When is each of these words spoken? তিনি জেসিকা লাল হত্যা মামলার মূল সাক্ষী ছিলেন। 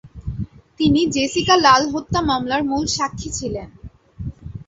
তিনি 0.79 1.01
জেসিকা 1.07 1.55
লাল 1.57 1.83
হত্যা 1.93 2.19
মামলার 2.21 2.61
মূল 2.63 2.85
সাক্ষী 2.95 3.29
ছিলেন। 3.37 3.69